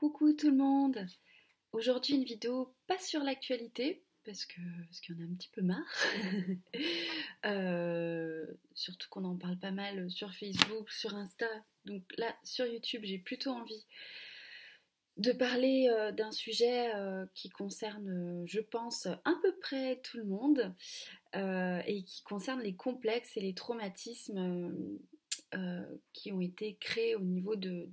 Coucou 0.00 0.32
tout 0.32 0.48
le 0.48 0.56
monde 0.56 1.06
Aujourd'hui 1.72 2.14
une 2.14 2.24
vidéo 2.24 2.74
pas 2.86 2.96
sur 2.96 3.22
l'actualité 3.22 4.02
parce 4.24 4.46
que 4.46 4.58
parce 4.86 4.98
qu'il 5.00 5.14
y 5.14 5.18
en 5.18 5.20
a 5.20 5.26
un 5.26 5.34
petit 5.34 5.50
peu 5.52 5.60
marre. 5.60 5.94
Euh, 7.46 8.46
surtout 8.74 9.08
qu'on 9.08 9.24
en 9.24 9.36
parle 9.36 9.58
pas 9.58 9.70
mal 9.70 10.10
sur 10.10 10.34
Facebook, 10.34 10.90
sur 10.90 11.14
Insta. 11.14 11.46
Donc 11.84 12.02
là 12.16 12.34
sur 12.44 12.66
YouTube 12.66 13.02
j'ai 13.04 13.18
plutôt 13.18 13.50
envie 13.50 13.84
de 15.18 15.32
parler 15.32 15.90
euh, 15.90 16.12
d'un 16.12 16.32
sujet 16.32 16.94
euh, 16.94 17.26
qui 17.34 17.50
concerne, 17.50 18.42
je 18.46 18.60
pense, 18.60 19.04
à 19.06 19.34
peu 19.42 19.54
près 19.60 20.00
tout 20.02 20.16
le 20.16 20.24
monde 20.24 20.74
et 21.34 22.04
qui 22.04 22.22
concerne 22.22 22.62
les 22.62 22.74
complexes 22.74 23.36
et 23.36 23.40
les 23.40 23.54
traumatismes 23.54 24.98
qui 26.14 26.32
ont 26.32 26.40
été 26.40 26.76
créés 26.76 27.16
au 27.16 27.20
niveau 27.20 27.54
de 27.56 27.86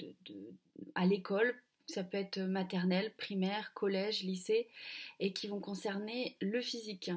à 0.96 1.06
l'école 1.06 1.62
ça 1.88 2.04
peut 2.04 2.18
être 2.18 2.40
maternelle, 2.40 3.12
primaire, 3.18 3.74
collège, 3.74 4.24
lycée, 4.24 4.68
et 5.20 5.32
qui 5.34 5.48
vont 5.48 5.60
concerner 5.60 6.36
le 6.42 6.62
physique. 6.62 7.12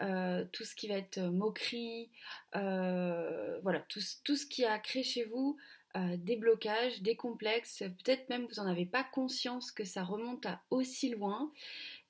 Euh, 0.00 0.44
tout 0.52 0.64
ce 0.64 0.74
qui 0.74 0.88
va 0.88 0.94
être 0.94 1.18
moquerie, 1.20 2.10
euh, 2.54 3.58
voilà, 3.62 3.80
tout, 3.88 4.00
ce 4.00 4.46
qui 4.46 4.64
a 4.64 4.78
créé 4.78 5.02
chez 5.02 5.24
vous 5.24 5.56
euh, 5.96 6.16
des 6.18 6.36
blocages, 6.36 7.00
des 7.00 7.16
complexes, 7.16 7.78
peut-être 7.78 8.28
même 8.28 8.46
vous 8.46 8.56
n'en 8.56 8.70
avez 8.70 8.84
pas 8.84 9.04
conscience 9.04 9.72
que 9.72 9.84
ça 9.84 10.02
remonte 10.02 10.44
à 10.44 10.60
aussi 10.68 11.08
loin, 11.08 11.50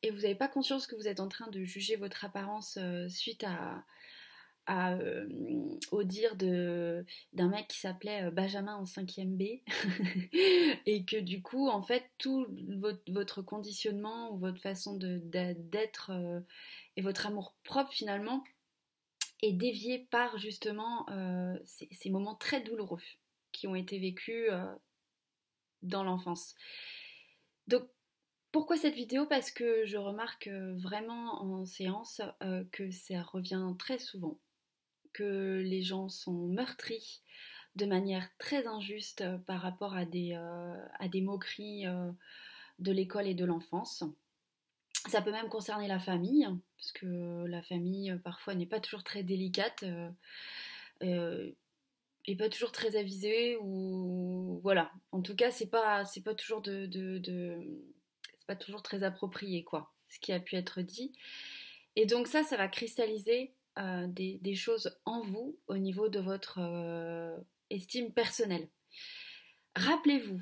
et 0.03 0.11
vous 0.11 0.23
n'avez 0.23 0.35
pas 0.35 0.49
conscience 0.49 0.89
que 0.89 0.97
vous 0.97 1.07
êtes 1.07 1.21
en 1.21 1.29
train 1.29 1.49
de 1.49 1.63
juger 1.63 1.95
votre 1.95 2.25
apparence 2.25 2.77
suite 3.09 3.45
à, 3.45 3.85
euh, 4.69 5.29
au 5.93 6.03
dire 6.03 6.35
d'un 6.37 7.49
mec 7.49 7.69
qui 7.69 7.79
s'appelait 7.79 8.25
euh, 8.25 8.31
Benjamin 8.33 8.75
en 8.75 8.85
5e 8.85 9.37
B. 9.37 9.61
Et 10.87 11.05
que 11.05 11.19
du 11.19 11.41
coup 11.41 11.69
en 11.69 11.83
fait 11.83 12.11
tout 12.19 12.47
votre, 13.07 13.43
conditionnement 13.43 14.33
ou 14.33 14.39
votre 14.39 14.61
façon 14.61 14.97
d'être 14.97 16.11
euh, 16.11 16.41
et 16.97 17.03
votre 17.03 17.27
amour 17.27 17.55
propre 17.63 17.93
finalement 17.93 18.43
est 19.43 19.53
dévié 19.53 20.09
par 20.11 20.39
justement 20.39 21.07
ces, 21.67 21.89
ces, 21.93 22.09
moments 22.09 22.35
très 22.35 22.63
douloureux 22.63 23.03
qui 23.53 23.67
ont 23.67 23.75
été 23.75 23.99
vécus 23.99 24.51
dans 25.83 26.03
l'enfance. 26.03 26.55
Donc 27.69 27.87
pourquoi 28.51 28.79
cette 28.79 28.95
vidéo? 28.95 29.27
Parce 29.27 29.51
que 29.51 29.85
je 29.85 29.99
remarque 29.99 30.49
vraiment 30.49 31.43
en 31.43 31.67
séance 31.67 32.23
que 32.73 32.91
ça 32.91 33.23
revient 33.23 33.75
très 33.79 33.99
souvent 33.99 34.39
les 35.23 35.83
gens 35.83 36.09
sont 36.09 36.47
meurtris 36.49 37.23
de 37.77 37.87
manière 37.87 38.29
très 38.39 38.67
injuste 38.67 39.21
euh, 39.21 39.39
par 39.39 39.61
rapport 39.61 39.95
à 39.95 40.05
des, 40.05 40.33
euh, 40.35 41.09
des 41.09 41.21
moqueries 41.21 41.87
euh, 41.87 42.11
de 42.79 42.91
l'école 42.91 43.29
et 43.29 43.35
de 43.35 43.45
l'enfance. 43.45 44.03
Ça 45.09 45.23
peut 45.23 45.31
même 45.31 45.49
concerner 45.49 45.87
la 45.87 46.01
famille, 46.01 46.49
parce 46.79 46.93
que 46.93 47.45
la 47.47 47.63
famille 47.63 48.19
parfois 48.25 48.55
n'est 48.57 48.67
pas 48.67 48.81
toujours 48.81 49.05
très 49.05 49.23
délicate 49.23 49.85
et 51.01 52.37
pas 52.37 52.49
toujours 52.49 52.73
très 52.73 52.97
avisée 52.97 53.57
ou 53.61 54.59
voilà. 54.65 54.91
En 55.13 55.23
tout 55.23 55.37
cas, 55.37 55.53
c'est 55.53 55.71
pas 55.71 56.03
pas 56.25 56.35
toujours 56.35 56.61
de, 56.61 56.89
c'est 58.37 58.47
pas 58.49 58.57
toujours 58.57 58.83
très 58.83 59.05
approprié 59.05 59.63
quoi, 59.63 59.93
ce 60.09 60.19
qui 60.19 60.33
a 60.33 60.41
pu 60.41 60.57
être 60.57 60.81
dit. 60.81 61.13
Et 61.95 62.05
donc 62.07 62.27
ça, 62.27 62.43
ça 62.43 62.57
va 62.57 62.67
cristalliser 62.67 63.55
euh, 63.79 64.07
des, 64.09 64.55
choses 64.55 64.99
en 65.05 65.21
vous 65.21 65.59
au 65.67 65.77
niveau 65.77 66.09
de 66.09 66.19
votre 66.19 66.61
euh, 66.61 67.37
estime 67.69 68.11
personnelle. 68.11 68.71
Rappelez-vous 69.75 70.41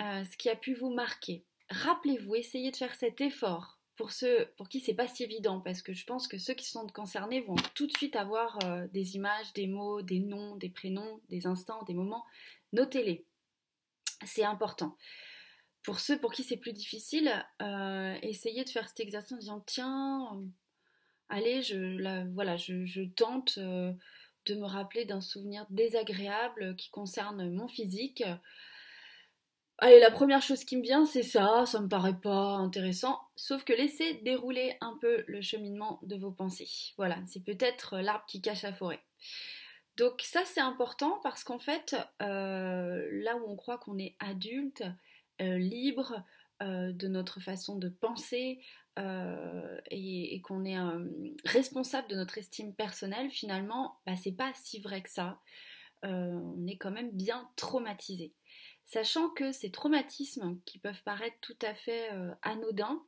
euh, 0.00 0.24
ce 0.24 0.36
qui 0.38 0.48
a 0.48 0.56
pu 0.56 0.72
vous 0.72 0.88
marquer. 0.88 1.44
Rappelez-vous, 1.68 2.34
essayez 2.36 2.70
de 2.70 2.76
faire 2.76 2.94
cet 2.94 3.20
effort 3.20 3.80
pour 3.96 4.12
ceux 4.12 4.50
pour 4.56 4.70
qui 4.70 4.80
c'est 4.80 4.94
pas 4.94 5.06
si 5.06 5.24
évident, 5.24 5.60
parce 5.60 5.82
que 5.82 5.92
je 5.92 6.06
pense 6.06 6.26
que 6.26 6.38
ceux 6.38 6.54
qui 6.54 6.64
sont 6.64 6.86
concernés 6.86 7.42
vont 7.42 7.54
tout 7.74 7.86
de 7.86 7.96
suite 7.96 8.16
avoir 8.16 8.58
des 8.92 9.14
images, 9.14 9.52
des 9.52 9.66
mots, 9.66 10.02
des 10.02 10.18
noms, 10.18 10.56
des 10.56 10.70
prénoms, 10.70 11.20
des 11.28 11.46
instants, 11.46 11.82
des 11.84 11.94
moments. 11.94 12.24
Notez-les. 12.72 13.26
C'est 14.24 14.42
important. 14.42 14.96
Pour 15.84 16.00
ceux 16.00 16.18
pour 16.18 16.32
qui 16.32 16.42
c'est 16.42 16.56
plus 16.56 16.72
difficile, 16.72 17.30
essayez 18.22 18.64
de 18.64 18.70
faire 18.70 18.88
cet 18.88 19.00
exercice 19.00 19.32
en 19.32 19.38
disant 19.38 19.60
tiens, 19.60 20.42
allez, 21.28 21.62
je, 21.62 22.32
voilà, 22.32 22.56
je, 22.56 23.04
tente 23.14 23.58
euh, 23.58 23.92
de 24.46 24.54
me 24.54 24.66
rappeler 24.66 25.04
d'un 25.04 25.20
souvenir 25.20 25.66
désagréable 25.70 26.76
qui 26.76 26.90
concerne 26.90 27.50
mon 27.50 27.68
physique. 27.68 28.22
Allez, 29.78 29.98
la 29.98 30.10
première 30.10 30.42
chose 30.42 30.64
qui 30.64 30.76
me 30.76 30.82
vient, 30.82 31.04
c'est 31.04 31.22
ça, 31.24 31.64
ça 31.66 31.80
me 31.80 31.88
paraît 31.88 32.20
pas 32.20 32.56
intéressant, 32.56 33.18
sauf 33.34 33.64
que 33.64 33.72
laissez 33.72 34.14
dérouler 34.22 34.76
un 34.80 34.96
peu 35.00 35.24
le 35.26 35.40
cheminement 35.40 35.98
de 36.02 36.16
vos 36.16 36.30
pensées. 36.30 36.68
Voilà, 36.96 37.18
c'est 37.26 37.42
peut-être 37.42 37.98
l'arbre 37.98 38.24
qui 38.26 38.40
cache 38.40 38.62
la 38.62 38.72
forêt. 38.72 39.02
Donc 39.96 40.22
ça, 40.22 40.42
c'est 40.44 40.60
important 40.60 41.20
parce 41.22 41.42
qu'en 41.42 41.58
fait, 41.58 41.96
euh, 42.22 43.08
là 43.10 43.36
où 43.36 43.50
on 43.50 43.56
croit 43.56 43.78
qu'on 43.78 43.98
est 43.98 44.16
adulte, 44.20 44.84
euh, 45.40 45.58
libre, 45.58 46.22
de 46.60 47.08
notre 47.08 47.40
façon 47.40 47.76
de 47.76 47.90
penser, 47.90 48.58
euh, 48.98 49.80
et, 49.90 50.40
qu'on 50.42 50.64
est 50.64 50.78
euh, 50.78 51.08
responsable 51.44 52.08
de 52.08 52.14
notre 52.14 52.38
estime 52.38 52.74
personnelle, 52.74 53.30
finalement, 53.30 53.98
bah, 54.06 54.14
c'est 54.16 54.32
pas 54.32 54.52
si 54.54 54.80
vrai 54.80 55.02
que 55.02 55.10
ça. 55.10 55.40
Euh, 56.04 56.38
on 56.56 56.66
est 56.66 56.76
quand 56.76 56.90
même 56.90 57.10
bien 57.10 57.48
traumatisé. 57.56 58.34
Sachant 58.84 59.30
que 59.30 59.50
ces 59.50 59.70
traumatismes 59.70 60.58
qui 60.64 60.78
peuvent 60.78 61.02
paraître 61.04 61.36
tout 61.40 61.56
à 61.62 61.74
fait 61.74 62.10
anodins, 62.42 63.02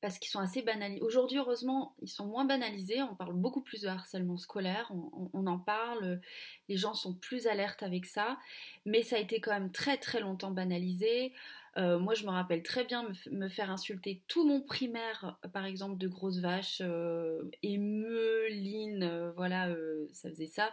parce 0.00 0.18
qu'ils 0.18 0.30
sont 0.30 0.38
assez 0.38 0.62
banalisés. 0.62 1.02
Aujourd'hui, 1.02 1.38
heureusement, 1.38 1.94
ils 2.00 2.08
sont 2.08 2.26
moins 2.26 2.44
banalisés. 2.44 3.02
On 3.02 3.16
parle 3.16 3.34
beaucoup 3.34 3.60
plus 3.60 3.82
de 3.82 3.88
harcèlement 3.88 4.38
scolaire. 4.38 4.90
on, 4.92 5.46
en 5.46 5.58
parle. 5.58 6.20
Les 6.68 6.76
gens 6.76 6.94
sont 6.94 7.14
plus 7.14 7.48
alertes 7.48 7.82
avec 7.82 8.06
ça. 8.06 8.38
Mais 8.86 9.02
ça 9.02 9.16
a 9.16 9.18
été 9.18 9.40
quand 9.40 9.50
même 9.50 9.72
très 9.72 9.98
très 9.98 10.20
longtemps 10.20 10.52
banalisé. 10.52 11.34
Euh, 11.76 11.98
moi, 11.98 12.14
je 12.14 12.24
me 12.24 12.30
rappelle 12.30 12.62
très 12.62 12.84
bien 12.84 13.06
me, 13.30 13.48
faire 13.48 13.70
insulter 13.70 14.22
tout 14.26 14.46
mon 14.46 14.60
primaire, 14.60 15.38
euh, 15.44 15.48
par 15.48 15.64
exemple, 15.64 15.98
de 15.98 16.08
grosses 16.08 16.38
vaches, 16.38 16.80
euh, 16.80 17.42
émeuline, 17.62 19.32
voilà, 19.36 19.68
ça 20.12 20.30
faisait 20.30 20.46
ça. 20.46 20.72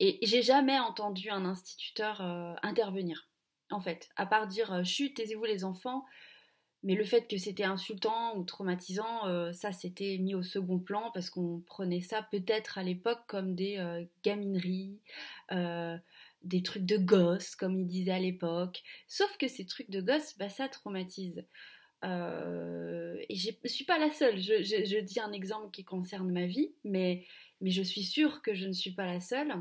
Et 0.00 0.18
j'ai 0.22 0.42
jamais 0.42 0.78
entendu 0.78 1.30
un 1.30 1.44
instituteur 1.44 2.20
intervenir, 2.62 3.28
en 3.70 3.80
fait, 3.80 4.08
à 4.16 4.26
part 4.26 4.46
dire 4.46 4.84
chut, 4.84 5.14
taisez-vous 5.14 5.44
les 5.44 5.64
enfants. 5.64 6.04
Mais 6.84 6.94
le 6.94 7.02
fait 7.02 7.26
que 7.28 7.36
c'était 7.36 7.64
insultant 7.64 8.36
ou 8.36 8.44
traumatisant, 8.44 9.52
ça 9.52 9.72
c'était 9.72 10.16
mis 10.18 10.36
au 10.36 10.44
second 10.44 10.78
plan 10.78 11.10
parce 11.12 11.30
qu'on 11.30 11.60
prenait 11.66 12.00
ça 12.00 12.22
peut-être 12.30 12.78
à 12.78 12.84
l'époque 12.84 13.18
comme 13.26 13.56
des 13.56 14.06
gamineries, 14.22 15.00
des 16.42 16.62
trucs 16.62 16.84
de 16.84 16.96
gosse, 16.96 17.56
comme 17.56 17.78
il 17.78 17.86
disait 17.86 18.12
à 18.12 18.18
l'époque. 18.18 18.82
Sauf 19.06 19.36
que 19.38 19.48
ces 19.48 19.66
trucs 19.66 19.90
de 19.90 20.00
gosse, 20.00 20.36
bah, 20.38 20.48
ça 20.48 20.68
traumatise. 20.68 21.44
Euh, 22.04 23.16
et 23.28 23.34
je 23.34 23.50
ne 23.62 23.68
suis 23.68 23.84
pas 23.84 23.98
la 23.98 24.10
seule. 24.10 24.38
Je, 24.38 25.00
dis 25.00 25.20
un 25.20 25.32
exemple 25.32 25.70
qui 25.70 25.84
concerne 25.84 26.30
ma 26.30 26.46
vie, 26.46 26.72
mais, 26.84 27.26
je 27.60 27.82
suis 27.82 28.04
sûre 28.04 28.40
que 28.42 28.54
je 28.54 28.66
ne 28.66 28.72
suis 28.72 28.92
pas 28.92 29.06
la 29.06 29.20
seule. 29.20 29.52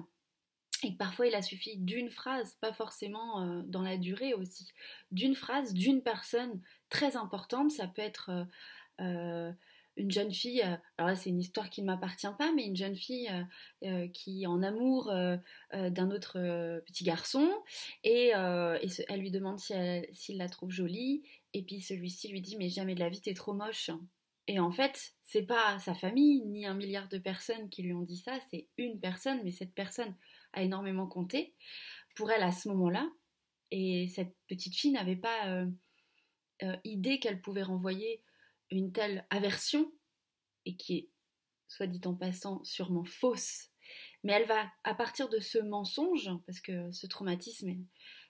Et 0.83 0.91
parfois, 0.91 1.25
il 1.25 1.33
a 1.33 1.41
suffi 1.41 1.77
d'une 1.77 2.11
phrase, 2.11 2.55
pas 2.61 2.71
forcément 2.71 3.41
euh, 3.41 3.63
dans 3.65 3.81
la 3.81 3.97
durée 3.97 4.35
aussi, 4.35 4.71
d'une 5.11 5.33
phrase, 5.33 5.73
d'une 5.73 6.03
personne 6.03 6.61
très 6.89 7.15
importante. 7.17 7.71
Ça 7.71 7.88
peut 7.88 8.03
être 8.03 8.45
euh, 9.01 9.51
une 9.97 10.11
jeune 10.11 10.31
fille, 10.31 10.61
euh, 10.61 10.77
alors 10.97 11.09
là 11.09 11.15
c'est 11.15 11.29
une 11.29 11.39
histoire 11.39 11.69
qui 11.69 11.81
ne 11.81 11.87
m'appartient 11.87 12.27
pas, 12.37 12.51
mais 12.53 12.65
une 12.65 12.75
jeune 12.75 12.95
fille 12.95 13.27
euh, 13.29 13.43
euh, 13.87 14.07
qui 14.09 14.43
est 14.43 14.47
en 14.47 14.63
amour 14.63 15.11
d'un 15.73 16.11
autre 16.11 16.33
petit 16.85 17.03
garçon 17.03 17.49
et, 18.03 18.29
elle 18.29 19.19
lui 19.19 19.31
demande 19.31 19.59
s'il 19.59 20.38
la 20.38 20.49
trouve 20.49 20.71
jolie 20.71 21.23
et 21.53 21.63
puis 21.63 21.81
celui-ci 21.81 22.29
lui 22.29 22.41
dit 22.41 22.57
mais 22.57 22.69
jamais 22.69 22.95
de 22.95 22.99
la 22.99 23.09
vie 23.09 23.21
t'es 23.21 23.33
trop 23.33 23.53
moche. 23.53 23.89
Et 24.49 24.59
en 24.59 24.71
fait, 24.71 25.13
c'est 25.23 25.45
pas 25.45 25.77
sa 25.79 25.94
famille 25.94 26.41
ni 26.45 26.65
un 26.65 26.73
milliard 26.73 27.09
de 27.09 27.17
personnes 27.17 27.69
qui 27.69 27.83
lui 27.83 27.93
ont 27.93 28.03
dit 28.03 28.17
ça, 28.17 28.39
c'est 28.50 28.69
une 28.77 28.97
personne, 28.97 29.41
mais 29.43 29.51
cette 29.51 29.73
personne 29.73 30.15
a 30.53 30.63
énormément 30.63 31.05
compté 31.05 31.53
pour 32.15 32.31
elle 32.31 32.43
à 32.43 32.53
ce 32.53 32.69
moment-là. 32.69 33.09
Et 33.71 34.07
cette 34.07 34.33
petite 34.47 34.75
fille 34.75 34.91
n'avait 34.91 35.17
pas 35.17 35.65
idée 36.85 37.19
qu'elle 37.19 37.41
pouvait 37.41 37.63
renvoyer 37.63 38.21
une 38.71 38.91
telle 38.91 39.25
aversion, 39.29 39.91
et 40.65 40.75
qui 40.75 40.97
est, 40.97 41.09
soit 41.67 41.87
dit 41.87 42.01
en 42.05 42.13
passant, 42.13 42.63
sûrement 42.63 43.05
fausse, 43.05 43.69
mais 44.23 44.33
elle 44.33 44.47
va, 44.47 44.65
à 44.83 44.93
partir 44.93 45.29
de 45.29 45.39
ce 45.39 45.59
mensonge, 45.59 46.29
parce 46.45 46.59
que 46.59 46.91
ce 46.91 47.07
traumatisme 47.07 47.69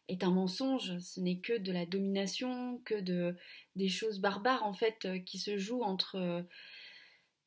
est, 0.08 0.24
un 0.24 0.32
mensonge, 0.32 0.98
ce 1.00 1.20
n'est 1.20 1.40
que 1.40 1.58
de 1.58 1.72
la 1.72 1.86
domination, 1.86 2.80
que 2.86 3.00
de 3.00 3.36
des 3.76 3.90
choses 3.90 4.20
barbares 4.20 4.64
en 4.64 4.74
fait 4.74 5.08
qui 5.26 5.40
se 5.40 5.58
jouent 5.58 5.84
entre 5.84 6.16
euh, 6.16 6.44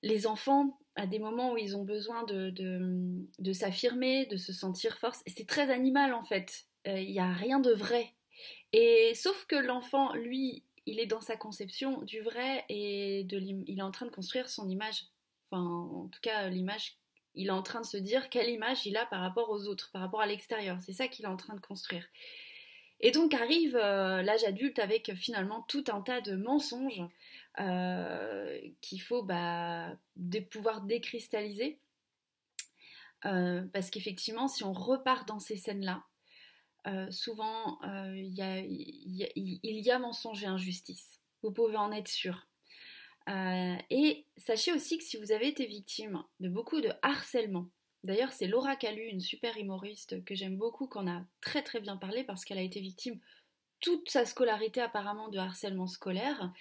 les 0.03 0.27
enfants 0.27 0.79
à 0.97 1.07
des 1.07 1.19
moments 1.19 1.53
où 1.53 1.57
ils 1.57 1.77
ont 1.77 1.85
besoin 1.85 2.25
de, 2.25 2.51
de, 2.51 3.53
s'affirmer, 3.53 4.27
de 4.27 4.37
se 4.37 4.53
sentir 4.53 4.99
force. 4.99 5.23
C'est 5.27 5.47
très 5.47 5.71
animal 5.71 6.13
en 6.13 6.25
fait. 6.25 6.67
Euh, 6.87 6.99
il 6.99 7.13
n'y 7.13 7.21
a 7.21 7.33
rien 7.33 7.61
de 7.61 7.73
vrai. 7.73 8.15
Et 8.73 9.13
sauf 9.15 9.47
que 9.47 9.57
l'enfant, 9.57 10.15
lui, 10.15 10.65
il 10.87 11.01
est 11.01 11.07
dans 11.07 11.21
sa 11.21 11.37
conception 11.37 12.03
du 12.03 12.21
vrai 12.21 12.65
et 12.69 13.25
de 13.25 13.39
il 13.39 13.79
est 13.79 13.83
en 13.83 13.91
train 13.91 14.07
de 14.07 14.11
construire 14.11 14.49
son 14.49 14.69
image. 14.69 15.05
Enfin, 15.51 15.63
en 15.63 16.09
tout 16.09 16.21
cas, 16.21 16.49
l'image, 16.49 16.97
il 17.35 17.49
est 17.49 17.51
en 17.51 17.63
train 17.63 17.81
de 17.81 17.87
se 17.87 17.97
dire 17.97 18.31
quelle 18.31 18.49
image 18.49 18.87
il 18.87 18.97
a 18.97 19.07
par 19.07 19.21
rapport 19.21 19.51
aux 19.51 19.67
autres, 19.67 19.91
par 19.93 20.03
rapport 20.03 20.21
à 20.21 20.27
l'extérieur. 20.27 20.79
C'est 20.81 20.93
ça 20.93 21.09
qu'il 21.09 21.25
est 21.25 21.29
en 21.29 21.37
train 21.37 21.55
de 21.55 21.61
construire. 21.61 22.07
Et 23.01 23.13
donc 23.13 23.33
arrive 23.33 23.77
euh, 23.77 24.23
l'âge 24.23 24.45
adulte 24.45 24.79
avec 24.79 25.15
finalement 25.15 25.63
tout 25.63 25.85
un 25.89 26.03
tas 26.03 26.21
de 26.21 26.37
mensonges 26.37 27.03
euh, 27.59 28.61
qu'il 28.83 29.01
faut 29.01 29.23
bah, 29.23 29.97
pouvoir 30.51 30.83
décristalliser. 30.83 31.79
Euh, 33.27 33.63
parce 33.73 33.91
qu'effectivement, 33.91 34.49
si 34.49 34.65
on 34.65 34.73
repart 34.73 35.27
dans 35.29 35.39
ces 35.39 35.57
scènes-là, 35.57 36.05
souvent 37.11 37.79
il 38.15 38.35
y, 38.35 39.91
a 39.91 39.99
mensonge 39.99 40.43
et 40.43 40.47
injustice. 40.47 41.21
Vous 41.43 41.53
pouvez 41.53 41.77
en 41.77 41.93
être 41.93 42.09
sûr. 42.09 42.47
et 43.29 44.27
sachez 44.37 44.73
aussi 44.73 44.99
que 44.99 45.05
si 45.05 45.17
vous 45.17 45.33
avez 45.33 45.49
été 45.49 45.67
victime 45.67 46.23
de 46.41 46.49
beaucoup 46.49 46.81
de 46.81 46.91
harcèlement, 47.03 47.67
D'ailleurs, 48.03 48.33
c'est 48.33 48.47
Laura 48.47 48.77
Calu, 48.77 49.03
une 49.03 49.21
super 49.21 49.59
humoriste 49.59 50.25
que 50.25 50.35
j'aime 50.35 50.57
beaucoup, 50.57 50.87
qu'on 50.87 51.07
a 51.07 51.23
très 51.43 51.63
très 51.63 51.81
bien 51.81 51.97
parlé 51.97 52.25
parce 52.25 52.45
qu'elle 52.45 52.59
a 52.59 52.63
été 52.63 52.81
victime 52.81 53.21
toute 53.81 54.11
sa 54.11 54.25
scolarité 54.25 54.81
apparemment 54.81 55.29
de 55.29 55.39
harcèlement 55.39 55.87
scolaire. 55.87 56.53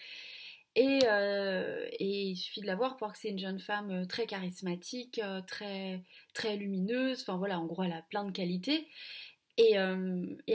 Et, 0.76 1.00
euh, 1.06 1.88
il 2.00 2.36
suffit 2.36 2.62
de 2.62 2.68
la 2.68 2.76
voir 2.76 2.98
pour 2.98 3.12
que 3.12 3.18
c'est 3.18 3.30
une 3.30 3.40
jeune 3.40 3.60
femme 3.60 3.92
euh, 3.92 4.06
très 4.06 4.28
charismatique, 4.28 5.20
euh, 5.24 5.42
très, 5.42 6.04
très 6.34 6.58
lumineuse, 6.58 7.22
enfin 7.22 7.38
voilà, 7.38 7.60
en 7.60 7.66
gros 7.66 7.84
elle 7.84 7.92
a 7.92 8.04
plein 8.04 8.24
de 8.24 8.32
qualités. 8.32 8.88
Et, 9.62 9.76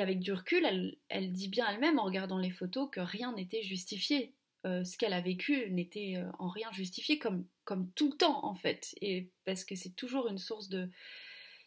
avec 0.00 0.20
du 0.20 0.32
recul, 0.32 0.66
elle, 1.08 1.32
dit 1.32 1.48
bien 1.48 1.66
elle-même 1.68 1.98
en 1.98 2.04
regardant 2.04 2.38
les 2.38 2.50
photos 2.50 2.88
que 2.90 3.00
rien 3.00 3.34
n'était 3.34 3.62
justifié 3.62 4.34
euh, 4.66 4.82
ce 4.82 4.96
qu'elle 4.96 5.12
a 5.12 5.20
vécu 5.20 5.70
n'était 5.70 6.14
euh, 6.16 6.30
en 6.38 6.48
rien 6.48 6.72
justifié 6.72 7.18
comme, 7.18 7.46
tout 7.94 8.10
le 8.10 8.16
temps 8.16 8.44
en 8.46 8.54
fait. 8.54 8.94
Et 9.02 9.28
parce 9.44 9.64
que 9.64 9.74
c'est 9.74 9.94
toujours 9.94 10.28
une 10.28 10.38
source 10.38 10.70
de... 10.70 10.88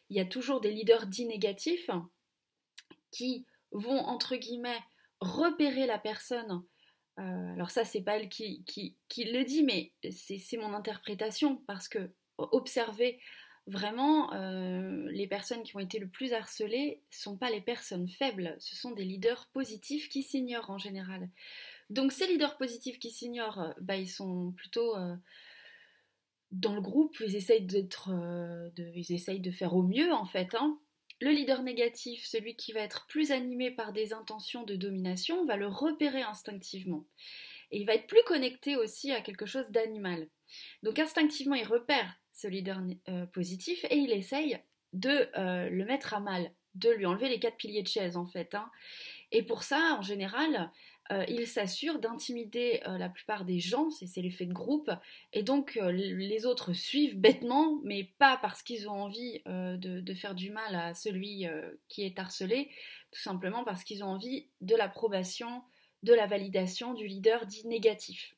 Il 0.10 0.18
y 0.18 0.19
a 0.19 0.25
toujours 0.25 0.62
des 0.62 0.72
leaders 0.72 1.06
dits 1.06 1.28
négatifs 1.28 1.92
qui 3.12 3.45
vont 3.72 4.00
entre 4.00 4.36
guillemets 4.36 4.80
repérer 5.19 5.86
la 5.86 6.00
personne. 6.00 6.63
Euh, 7.19 7.54
alors 7.54 7.69
ça 7.69 7.86
c'est 7.86 8.01
pas 8.01 8.18
elle 8.18 8.30
qui, 8.30 8.63
qui, 8.66 9.24
le 9.25 9.44
dit 9.44 9.63
mais 9.63 9.92
c'est 10.10 10.57
mon 10.57 10.74
interprétation 10.74 11.57
parce 11.68 11.88
que 11.88 12.12
observer 12.38 13.19
vraiment 13.68 14.31
les 15.10 15.28
personnes 15.28 15.64
qui 15.64 15.75
ont 15.75 15.80
été 15.80 16.00
le 16.00 16.08
plus 16.08 16.34
harcelées 16.34 17.02
sont 17.12 17.38
pas 17.38 17.50
les 17.50 17.62
personnes 17.62 18.08
faibles, 18.08 18.56
ce 18.60 18.75
sont 18.75 18.92
des 18.92 19.04
leaders 19.04 19.48
positifs 19.54 20.10
qui 20.10 20.24
s'ignorent 20.24 20.69
en 20.69 20.78
général. 20.78 21.30
Donc 21.90 22.12
ces 22.12 22.28
leaders 22.28 22.58
positifs 22.58 23.00
qui 23.00 23.12
s'ignorent, 23.12 23.62
euh, 23.62 23.72
bah, 23.80 23.96
ils 23.96 24.10
sont 24.10 24.52
plutôt 24.52 24.96
euh, 24.98 25.16
dans 26.52 26.75
le 26.75 26.81
groupe, 26.81 27.16
ils 27.19 27.36
essayent, 27.36 27.66
d'être, 27.66 28.10
euh, 28.12 28.69
de, 28.75 28.92
ils 28.96 29.14
essayent 29.14 29.40
de 29.40 29.52
faire 29.52 29.74
au 29.74 29.84
mieux 29.84 30.12
en 30.12 30.25
fait. 30.25 30.54
Hein. 30.56 30.80
Le 31.22 31.31
leader 31.31 31.64
négatif, 31.64 32.25
celui 32.25 32.56
qui 32.56 32.74
va 32.74 32.81
être 32.81 33.08
plus 33.08 33.31
animé 33.31 33.72
par 33.72 33.94
des 33.94 34.14
intentions 34.14 34.64
de 34.64 34.75
domination, 34.75 35.46
va 35.46 35.56
le 35.56 35.68
repérer 35.68 36.22
instinctivement. 36.22 37.06
Et 37.72 37.80
il 37.80 37.86
va 37.86 37.96
être 37.96 38.08
plus 38.08 38.24
connecté 38.25 38.75
aussi 38.75 39.12
à 39.12 39.22
quelque 39.22 39.46
chose 39.46 39.69
d'animal. 39.72 40.28
Donc 40.84 41.00
instinctivement, 41.00 41.56
il 41.56 41.66
repère 41.66 42.19
ce 42.38 42.48
leader 42.48 42.81
positif 43.34 43.86
et 43.89 43.98
il 43.98 44.12
essaye 44.12 44.60
de 44.94 45.30
le 45.69 45.86
mettre 45.86 46.13
à 46.13 46.19
mal, 46.19 46.51
de 46.75 46.89
lui 46.89 47.06
enlever 47.06 47.30
les 47.30 47.39
quatre 47.39 47.57
piliers 47.57 47.84
de 47.84 47.88
chaise 47.88 48.16
en 48.16 48.25
fait. 48.25 48.56
Hein. 48.56 48.69
Et 49.31 49.44
pour 49.44 49.63
ça, 49.63 49.98
en 49.98 50.01
général, 50.01 50.72
euh, 51.12 51.24
il 51.28 51.48
s'assure 51.48 52.00
d'intimider 52.00 52.81
euh, 52.88 52.98
la 52.98 53.10
plupart 53.10 53.45
des 53.45 53.60
gens, 53.60 53.89
c'est 53.89 54.22
l'effet 54.22 54.45
de 54.45 54.54
groupe, 54.54 54.92
et 55.31 55.44
donc 55.44 55.78
euh, 55.81 55.92
les 55.92 56.45
autres 56.45 56.74
suivent 56.74 57.18
bêtement, 57.18 57.80
mais 57.84 58.04
pas 58.18 58.38
parce 58.42 58.62
qu'ils 58.62 58.90
ont 58.90 59.04
envie 59.04 59.42
de, 59.45 60.13
faire 60.13 60.36
du 60.36 60.51
mal 60.51 60.75
à 60.75 60.94
celui 60.94 61.45
qui 61.88 62.04
est 62.04 62.18
harcelé, 62.18 62.69
tout 63.12 63.19
simplement 63.19 63.63
parce 63.63 63.83
qu'ils 63.83 64.04
ont 64.04 64.07
envie 64.07 64.48
de 64.62 64.75
l'approbation, 64.75 65.63
de 66.04 66.13
la 66.13 66.28
validation 66.28 66.94
du 66.94 67.07
leader 67.07 67.45
dit 67.45 67.68
négatif. 67.68 68.37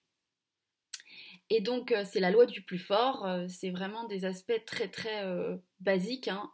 Et 1.49 1.61
donc 1.61 1.93
c'est 2.05 2.19
la 2.19 2.29
loi 2.29 2.45
du 2.45 2.61
plus 2.61 2.77
fort, 2.77 3.27
c'est 3.47 3.71
vraiment 3.71 4.07
des 4.07 4.23
aspects 4.25 4.63
très 4.67 4.87
très 4.87 5.23
basiques, 5.79 6.27
hein, 6.27 6.51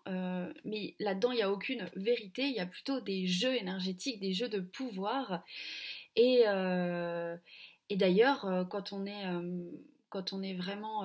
mais 0.63 0.95
là-dedans 0.99 1.31
il 1.31 1.35
n'y 1.35 1.41
a 1.41 1.51
aucune 1.51 1.89
vérité, 1.95 2.43
il 2.43 2.53
y 2.53 2.61
a 2.61 2.65
plutôt 2.65 3.01
des 3.01 3.27
jeux 3.27 3.55
énergétiques, 3.55 4.21
des 4.21 4.31
jeux 4.33 4.47
de 4.47 4.61
pouvoir. 4.61 5.43
Euh, 6.17 7.37
et, 7.89 7.97
d'ailleurs, 7.97 8.45
euh, 8.45 8.63
quand 8.65 8.93
on 8.93 9.05
est 9.05 9.25
euh, 9.27 9.71
quand 10.09 10.31
on 10.31 10.41
est 10.41 10.53
vraiment 10.53 11.03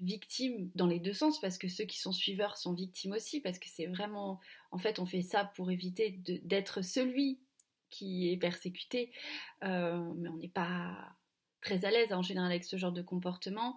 victime 0.00 0.70
dans 0.74 0.86
les 0.86 0.98
deux 0.98 1.12
sens, 1.12 1.38
parce 1.42 1.58
que 1.58 1.68
ceux 1.68 1.84
qui 1.84 1.98
sont 1.98 2.12
suiveurs 2.12 2.56
sont 2.56 2.72
victimes 2.72 3.12
aussi, 3.12 3.40
parce 3.40 3.58
que 3.58 3.68
c'est 3.68 3.84
vraiment, 3.84 4.40
en 4.70 4.78
fait, 4.78 4.98
on 4.98 5.04
fait 5.04 5.20
ça 5.20 5.52
pour 5.56 5.70
éviter 5.70 6.18
d'être 6.44 6.80
celui 6.80 7.38
qui 7.90 8.32
est 8.32 8.38
persécuté, 8.38 9.12
mais 9.60 9.68
on 9.68 10.38
n'est 10.38 10.48
pas 10.48 10.96
très 11.62 11.84
à 11.84 11.90
l'aise 11.90 12.12
en 12.12 12.22
général 12.22 12.50
avec 12.50 12.64
ce 12.64 12.76
genre 12.76 12.92
de 12.92 13.02
comportement. 13.02 13.76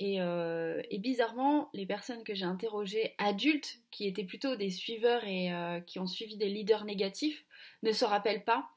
Et, 0.00 0.18
et 0.18 0.98
bizarrement, 0.98 1.70
les 1.72 1.84
personnes 1.84 2.22
que 2.22 2.32
j'ai 2.32 2.44
interrogées, 2.44 3.16
adultes, 3.18 3.80
qui 3.90 4.06
étaient 4.06 4.22
plutôt 4.22 4.54
des 4.54 4.70
suiveurs 4.70 5.24
et 5.24 5.50
qui 5.88 5.98
ont 5.98 6.06
suivi 6.06 6.36
des 6.36 6.48
leaders 6.48 6.84
négatifs, 6.84 7.44
ne 7.82 7.90
se 7.90 8.04
rappellent 8.04 8.44
pas 8.44 8.70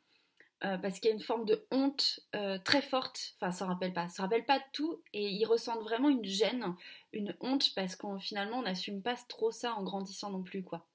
euh, 0.63 0.77
parce 0.77 0.99
qu'il 0.99 1.09
y 1.09 1.11
a 1.11 1.15
une 1.15 1.21
forme 1.21 1.45
de 1.45 1.65
honte 1.71 2.19
euh, 2.35 2.59
très 2.63 2.83
forte, 2.83 3.33
enfin 3.35 3.51
ça 3.51 3.65
ne 3.65 3.71
rappelle 3.71 3.93
pas, 3.93 4.07
ça 4.09 4.21
rappelle 4.21 4.45
pas 4.45 4.61
tout 4.73 5.01
et 5.11 5.27
ils 5.27 5.45
ressentent 5.45 5.81
vraiment 5.81 6.07
une 6.07 6.23
gêne, 6.23 6.75
une 7.13 7.35
honte 7.39 7.73
parce 7.73 7.95
qu'on 7.95 8.19
finalement 8.19 8.59
on 8.59 8.61
n'assume 8.61 9.01
pas 9.01 9.15
trop 9.27 9.49
ça 9.49 9.73
en 9.73 9.81
grandissant 9.81 10.29
non 10.29 10.43
plus 10.43 10.61
quoi. 10.61 10.85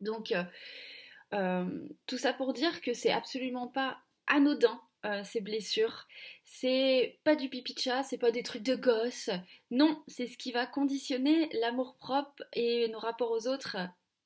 Donc 0.00 0.32
euh, 1.34 1.88
tout 2.06 2.16
ça 2.16 2.32
pour 2.32 2.54
dire 2.54 2.80
que 2.80 2.94
c'est 2.94 3.12
absolument 3.12 3.68
pas 3.68 3.98
anodin 4.28 4.80
ces 5.22 5.40
blessures, 5.40 6.06
c'est 6.44 7.18
pas 7.24 7.36
du 7.36 7.48
pipi 7.48 7.74
de 7.74 7.78
chat, 7.78 8.02
c'est 8.02 8.18
pas 8.18 8.30
des 8.30 8.42
trucs 8.42 8.62
de 8.62 8.74
gosse, 8.74 9.30
non, 9.70 10.02
c'est 10.08 10.26
ce 10.26 10.38
qui 10.38 10.52
va 10.52 10.66
conditionner 10.66 11.48
l'amour 11.60 11.96
propre 11.96 12.42
et 12.54 12.88
nos 12.88 12.98
rapports 12.98 13.30
aux 13.30 13.46
autres 13.46 13.76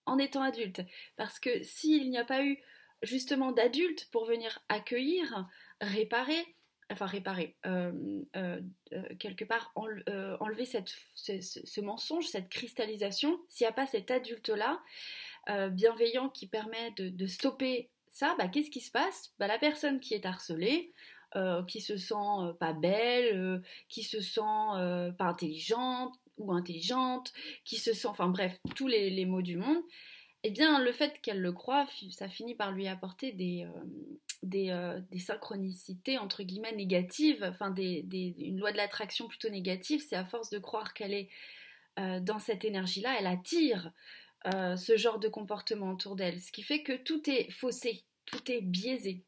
en 0.07 0.19
étant 0.19 0.43
adulte. 0.43 0.83
Parce 1.17 1.39
que 1.39 1.63
s'il 1.63 2.11
n'y 2.11 2.19
a 2.19 2.25
pas 2.25 2.45
eu 2.45 2.59
justement 3.03 3.53
d'adultes 3.53 4.09
pour 4.11 4.25
venir 4.25 4.61
accueillir, 4.69 5.49
réparer, 5.81 6.57
enfin 6.91 7.07
réparer, 7.07 7.55
euh, 7.67 7.93
euh, 8.37 8.61
euh, 8.93 9.03
quelque 9.19 9.45
part 9.45 9.73
enlever 9.75 10.65
cette, 10.65 10.95
ce, 11.15 11.81
mensonge, 11.81 12.27
cette 12.27 12.49
cristallisation, 12.49 13.39
s'il 13.49 13.67
n'y 13.67 13.69
a 13.71 13.73
pas 13.73 13.87
cet 13.87 14.11
adulte-là, 14.11 14.81
bienveillant 15.71 16.29
qui 16.29 16.47
permet 16.47 16.91
de, 16.99 17.27
stopper 17.27 17.89
ça, 18.11 18.35
bah, 18.39 18.49
qu'est-ce 18.49 18.71
qui 18.71 18.81
se 18.81 18.91
passe? 18.91 19.33
Bah, 19.39 19.47
La 19.47 19.59
personne 19.59 20.01
qui 20.01 20.15
est 20.15 20.27
harcelée, 20.27 20.93
qui 21.67 21.81
se 21.81 21.97
sent 21.97 22.55
pas 22.59 22.73
belle, 22.73 23.63
qui 23.89 24.03
se 24.03 24.21
sent 24.21 24.41
pas 25.19 25.25
intelligente 25.25 26.15
ou 26.39 26.53
intelligente, 26.53 27.33
qui 27.65 27.77
se 27.77 27.93
sent, 27.93 28.09
enfin 28.09 28.29
bref, 28.29 28.59
tous 28.75 28.87
les 28.89 29.27
mots 29.27 29.43
du 29.43 29.57
monde, 29.57 29.83
eh 30.45 30.51
bien, 30.51 30.83
le 30.83 30.93
fait 30.93 31.21
qu'elle 31.21 31.41
le 31.41 31.53
croit, 31.53 31.87
ça 32.11 32.29
finit 32.29 32.55
par 32.55 32.71
lui 32.73 32.87
apporter 32.87 33.33
des, 33.33 33.65
euh, 33.65 34.71
euh, 34.71 35.01
des, 35.11 35.19
synchronicités, 35.19 36.17
entre 36.17 36.45
guillemets, 36.45 36.75
négatives, 36.77 37.45
enfin, 37.45 37.75
une 37.75 38.59
loi 38.59 38.71
de 38.71 38.77
l'attraction 38.77 39.27
plutôt 39.27 39.49
négative, 39.49 40.05
c'est 40.09 40.17
à 40.17 40.25
force 40.25 40.51
de 40.51 40.59
croire 40.59 40.95
qu'elle 40.95 41.13
est 41.13 41.29
euh, 41.99 42.21
dans 42.21 42.39
cette 42.39 42.65
énergie-là, 42.65 43.17
elle 43.19 43.27
attire 43.27 43.93
ce 44.77 44.97
genre 44.97 45.19
de 45.19 45.29
comportement 45.29 45.93
autour 45.93 46.17
d'elle, 46.17 46.41
ce 46.41 46.53
qui 46.53 46.63
fait 46.63 46.83
que 46.83 46.97
tout 46.97 47.29
est 47.29 47.51
faussé, 47.51 48.05
tout 48.27 48.51
est 48.51 48.61
biaisé. 48.61 49.25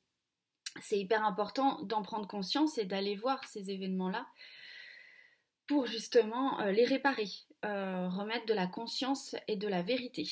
C'est 0.81 0.99
hyper 0.99 1.25
important 1.25 1.83
d'en 1.83 2.03
prendre 2.03 2.29
conscience 2.29 2.79
et 2.79 2.85
d'aller 2.85 3.17
voir 3.17 3.43
ces 3.45 3.71
événements-là 3.71 4.27
pour 5.67 5.87
justement 5.87 6.63
les 6.65 6.85
réparer, 6.85 7.29
remettre 7.63 8.47
de 8.47 8.55
la 8.55 8.67
conscience 8.67 9.35
et 9.49 9.57
de 9.57 9.69
la 9.69 9.83
vérité. 9.83 10.29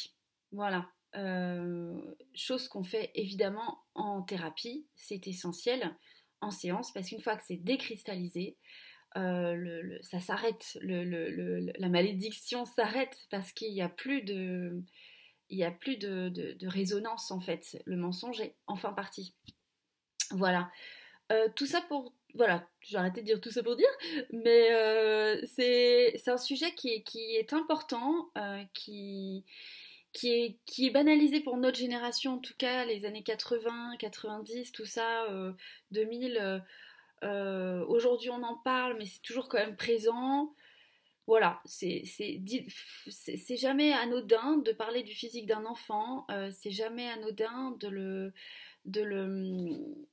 Voilà. 0.53 0.89
Euh, 1.17 1.99
chose 2.35 2.69
qu'on 2.69 2.85
fait 2.85 3.11
évidemment 3.15 3.83
en 3.95 4.23
thérapie, 4.23 4.87
c'est 4.95 5.27
essentiel 5.27 5.97
en 6.41 6.51
séance 6.51 6.93
parce 6.93 7.09
qu'une 7.09 7.21
fois 7.21 7.37
que 7.37 7.45
c'est 7.45 7.57
décristallisé, 7.57 8.57
euh, 9.17 9.99
ça 10.03 10.21
s'arrête, 10.21 10.79
la 10.83 11.89
malédiction 11.89 12.65
s'arrête 12.65 13.27
parce 13.31 13.53
qu'il 13.53 13.73
n'y 13.73 13.83
a 13.83 13.89
plus 13.89 14.23
de, 14.23 14.83
il 15.49 15.59
y 15.59 15.65
a 15.65 15.71
plus 15.71 15.97
de, 15.97 16.57
résonance 16.67 17.31
en 17.31 17.41
fait. 17.41 17.83
Le 17.87 17.97
mensonge 17.97 18.41
est 18.41 18.55
enfin 18.67 18.93
parti. 18.93 19.35
Voilà. 20.31 20.71
Euh, 21.33 21.49
tout 21.57 21.67
ça 21.67 21.81
pour, 21.83 22.13
voilà, 22.35 22.67
j'ai 22.81 22.97
arrêté 22.99 23.21
de 23.23 23.27
dire 23.27 23.41
tout 23.41 23.51
ça 23.51 23.63
pour 23.63 23.77
dire, 23.77 23.89
mais 24.31 24.69
c'est 25.47 26.29
un 26.29 26.39
sujet 26.39 26.73
qui 26.75 26.91
est, 27.15 27.53
important, 27.53 28.31
qui 28.75 29.45
qui 30.15 30.33
est, 30.33 30.59
qui 30.65 30.87
est 30.87 30.91
banalisé 30.91 31.41
pour 31.41 31.59
notre 31.59 31.79
génération, 31.79 32.35
en 32.35 32.39
tout 32.39 32.55
cas, 32.57 32.85
les 32.87 33.05
années 33.05 33.23
80, 33.23 33.97
90, 33.99 34.73
tout 34.73 34.87
ça, 34.87 35.27
2000. 35.93 36.63
Aujourd'hui, 37.23 38.31
on 38.31 38.43
en 38.43 38.57
parle, 38.57 38.97
mais 38.99 39.07
c'est 39.07 39.23
toujours 39.23 39.49
quand 39.49 39.59
même 39.59 39.77
présent. 39.77 40.55
Voilà, 41.27 41.61
c'est 41.65 42.05
jamais 43.57 43.93
anodin 43.93 44.57
de 44.59 44.73
parler 44.73 45.03
du 45.03 45.13
physique 45.13 45.47
d'un 45.47 45.67
enfant, 45.67 46.27
c'est 46.53 46.71
jamais 46.71 47.09
anodin 47.11 47.77
de 47.81 47.89
le, 47.89 48.33
de 48.87 49.03
le 49.03 49.23
hum, 49.23 50.07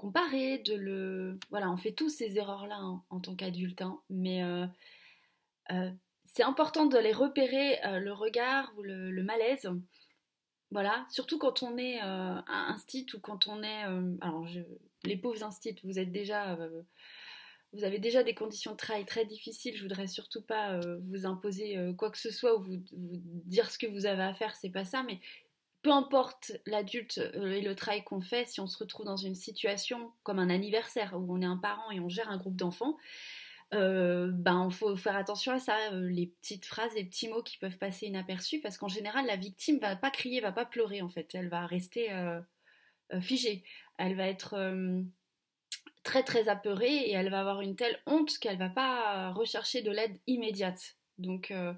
comparer, 0.00 0.58
de 0.58 0.74
le... 0.74 1.38
Voilà, 1.50 1.70
on 1.70 1.76
fait 1.76 1.92
tous 1.92 2.08
ces 2.08 2.38
erreurs-là 2.38 2.80
en 3.10 3.20
tant 3.20 3.34
qu'adulte, 3.36 3.82
hein, 3.82 4.00
mais 4.08 4.42
euh, 4.42 4.66
euh, 5.72 5.90
c'est 6.24 6.42
important 6.42 6.86
de 6.86 6.96
les 6.96 7.12
repérer, 7.12 7.84
euh, 7.84 7.98
le 7.98 8.12
regard 8.12 8.72
ou 8.78 8.82
le, 8.82 9.22
malaise. 9.22 9.70
Voilà, 10.70 11.04
surtout 11.10 11.38
quand 11.38 11.62
on 11.62 11.76
est 11.76 11.98
à 12.00 12.70
instit 12.70 13.06
ou 13.12 13.20
quand 13.20 13.46
on 13.46 13.62
est... 13.62 13.82
alors, 14.22 14.46
les 15.04 15.16
pauvres 15.16 15.42
instits, 15.42 15.74
déjà... 16.06 16.58
vous 17.72 17.84
avez 17.84 17.98
déjà 17.98 18.22
des 18.22 18.34
conditions 18.34 18.72
de 18.72 18.76
travail 18.76 19.04
très 19.04 19.24
difficiles, 19.24 19.76
je 19.76 19.82
voudrais 19.82 20.06
surtout 20.06 20.42
pas 20.42 20.80
vous 21.04 21.26
imposer 21.26 21.78
quoi 21.96 22.10
que 22.10 22.18
ce 22.18 22.30
soit 22.30 22.56
ou 22.56 22.62
vous, 22.62 22.82
dire 22.92 23.70
ce 23.70 23.78
que 23.78 23.86
vous 23.86 24.06
avez 24.06 24.22
à 24.22 24.34
faire, 24.34 24.56
c'est 24.56 24.70
pas 24.70 24.84
ça, 24.84 25.02
mais 25.02 25.20
peu 25.82 25.92
importe 25.92 26.52
l'adulte 26.66 27.18
euh, 27.18 27.52
et 27.52 27.62
le 27.62 27.74
travail 27.74 28.04
qu'on 28.04 28.20
fait, 28.20 28.46
si 28.48 28.60
on 28.60 28.66
se 28.66 28.78
retrouve 28.78 29.06
dans 29.06 29.16
une 29.16 29.34
situation 29.34 30.12
comme 30.22 30.38
un 30.38 30.50
anniversaire 30.50 31.14
où 31.14 31.34
on 31.34 31.40
est 31.40 31.46
un 31.46 31.56
parent 31.56 31.90
et 31.90 32.00
on 32.00 32.08
gère 32.08 32.28
un 32.28 32.36
groupe 32.36 32.56
d'enfants, 32.56 32.96
euh, 33.72 34.30
ben 34.32 34.68
faut 34.70 34.96
faire 34.96 35.16
attention 35.16 35.52
à 35.52 35.58
ça, 35.58 35.76
euh, 35.92 36.08
les 36.08 36.26
petites 36.26 36.66
phrases, 36.66 36.92
les 36.94 37.04
petits 37.04 37.28
mots 37.28 37.42
qui 37.42 37.56
peuvent 37.56 37.78
passer 37.78 38.06
inaperçus, 38.06 38.60
parce 38.60 38.76
qu'en 38.78 38.88
général 38.88 39.26
la 39.26 39.36
victime 39.36 39.78
va 39.78 39.96
pas 39.96 40.10
crier, 40.10 40.40
va 40.40 40.52
pas 40.52 40.66
pleurer 40.66 41.02
en 41.02 41.08
fait, 41.08 41.34
elle 41.34 41.48
va 41.48 41.66
rester 41.66 42.08
figée, 43.20 43.64
elle 44.00 44.16
va 44.16 44.26
être 44.26 44.56
très 46.02 46.22
très 46.22 46.48
apeurée 46.48 46.96
et 46.96 47.12
elle 47.12 47.30
va 47.30 47.40
avoir 47.40 47.60
une 47.60 47.76
telle 47.76 48.00
honte 48.06 48.38
qu'elle 48.38 48.58
va 48.58 48.70
pas 48.70 49.30
rechercher 49.30 49.82
de 49.82 49.90
l'aide 49.90 50.18
immédiate. 50.26 50.96
Donc, 51.20 51.50
euh, 51.50 51.72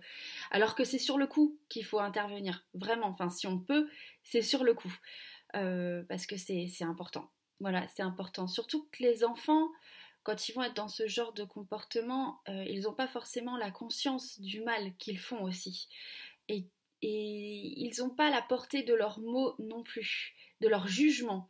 alors 0.50 0.74
que 0.74 0.84
c'est 0.84 0.98
sur 0.98 1.18
le 1.18 1.26
coup 1.26 1.58
qu'il 1.68 1.84
faut 1.84 1.98
intervenir, 1.98 2.64
vraiment. 2.74 3.08
Enfin, 3.08 3.28
si 3.28 3.46
on 3.46 3.58
peut, 3.58 3.88
c'est 4.22 4.42
sur 4.42 4.64
le 4.64 4.72
coup, 4.72 4.94
euh, 5.56 6.04
parce 6.08 6.26
que 6.26 6.36
c'est 6.36 6.70
important. 6.82 7.28
Voilà, 7.60 7.86
c'est 7.88 8.02
important. 8.02 8.46
Surtout 8.46 8.88
que 8.92 9.02
les 9.02 9.24
enfants, 9.24 9.68
quand 10.22 10.48
ils 10.48 10.52
vont 10.52 10.62
être 10.62 10.76
dans 10.76 10.88
ce 10.88 11.06
genre 11.06 11.32
de 11.32 11.44
comportement, 11.44 12.40
euh, 12.48 12.64
ils 12.68 12.82
n'ont 12.82 12.94
pas 12.94 13.08
forcément 13.08 13.56
la 13.56 13.70
conscience 13.70 14.40
du 14.40 14.62
mal 14.62 14.94
qu'ils 14.98 15.18
font 15.18 15.42
aussi. 15.42 15.88
Et, 16.48 16.66
ils 17.04 17.94
n'ont 17.98 18.10
pas 18.10 18.30
la 18.30 18.42
portée 18.42 18.84
de 18.84 18.94
leurs 18.94 19.18
mots 19.18 19.56
non 19.58 19.82
plus, 19.82 20.34
de 20.60 20.68
leur 20.68 20.86
jugement. 20.86 21.48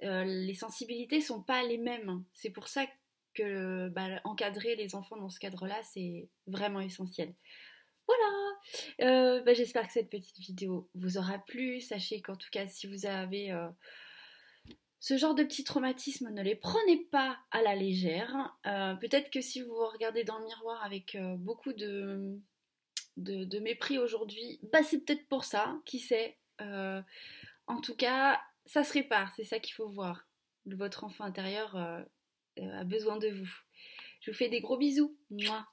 Les 0.00 0.54
sensibilités 0.54 1.20
sont 1.20 1.42
pas 1.42 1.62
les 1.62 1.78
mêmes. 1.78 2.24
C'est 2.32 2.50
pour 2.50 2.68
ça 2.68 2.86
que 3.34 3.88
bah, 3.88 4.20
encadrer 4.24 4.76
les 4.76 4.94
enfants 4.94 5.16
dans 5.16 5.28
ce 5.28 5.40
cadre-là, 5.40 5.80
c'est 5.82 6.28
vraiment 6.46 6.80
essentiel. 6.80 7.34
Voilà 8.06 8.58
euh, 9.02 9.42
bah, 9.42 9.54
J'espère 9.54 9.86
que 9.86 9.92
cette 9.92 10.10
petite 10.10 10.38
vidéo 10.38 10.88
vous 10.94 11.18
aura 11.18 11.38
plu. 11.38 11.80
Sachez 11.80 12.22
qu'en 12.22 12.36
tout 12.36 12.48
cas, 12.50 12.66
si 12.66 12.86
vous 12.86 13.06
avez 13.06 13.50
euh, 13.52 13.68
ce 15.00 15.16
genre 15.16 15.34
de 15.34 15.42
petits 15.42 15.64
traumatismes, 15.64 16.30
ne 16.30 16.42
les 16.42 16.56
prenez 16.56 17.04
pas 17.10 17.38
à 17.50 17.62
la 17.62 17.74
légère. 17.74 18.56
Euh, 18.66 18.94
peut-être 18.94 19.30
que 19.30 19.40
si 19.40 19.60
vous 19.60 19.74
vous 19.74 19.88
regardez 19.92 20.24
dans 20.24 20.38
le 20.38 20.46
miroir 20.46 20.82
avec 20.82 21.16
beaucoup 21.38 21.72
de, 21.72 22.38
de, 23.16 23.58
mépris 23.58 23.98
aujourd'hui, 23.98 24.60
bah, 24.72 24.82
c'est 24.82 25.04
peut-être 25.04 25.26
pour 25.28 25.44
ça, 25.44 25.76
qui 25.84 25.98
sait. 25.98 26.38
en 26.60 27.80
tout 27.82 27.96
cas, 27.96 28.40
ça 28.66 28.84
se 28.84 28.92
répare, 28.92 29.32
c'est 29.36 29.44
ça 29.44 29.58
qu'il 29.58 29.74
faut 29.74 29.88
voir. 29.88 30.26
Votre 30.66 31.04
enfant 31.04 31.24
intérieur 31.24 31.76
euh, 31.76 32.02
a 32.58 32.84
besoin 32.84 33.18
de 33.18 33.28
vous. 33.28 33.50
Je 34.20 34.30
vous 34.30 34.36
fais 34.36 34.48
des 34.48 34.60
gros 34.60 34.78
bisous. 34.78 35.16
Moi. 35.30 35.66